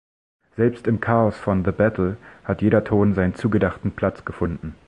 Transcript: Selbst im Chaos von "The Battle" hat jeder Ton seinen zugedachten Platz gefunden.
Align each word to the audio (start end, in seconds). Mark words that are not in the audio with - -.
Selbst 0.55 0.87
im 0.87 0.99
Chaos 0.99 1.37
von 1.37 1.63
"The 1.63 1.69
Battle" 1.69 2.17
hat 2.43 2.63
jeder 2.63 2.83
Ton 2.83 3.13
seinen 3.13 3.35
zugedachten 3.35 3.91
Platz 3.91 4.25
gefunden. 4.25 4.73